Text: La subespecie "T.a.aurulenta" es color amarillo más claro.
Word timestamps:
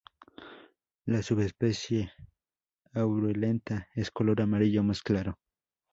La 1.05 1.21
subespecie 1.21 2.11
"T.a.aurulenta" 2.91 3.87
es 3.93 4.09
color 4.09 4.41
amarillo 4.41 4.81
más 4.81 5.03
claro. 5.03 5.37